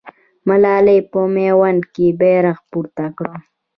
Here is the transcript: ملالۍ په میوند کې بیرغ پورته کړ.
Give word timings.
ملالۍ 0.47 0.99
په 1.11 1.19
میوند 1.33 1.81
کې 1.93 2.07
بیرغ 2.19 2.57
پورته 2.71 3.05
کړ. 3.17 3.27